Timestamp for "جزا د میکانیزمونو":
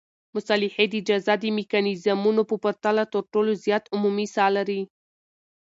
1.07-2.41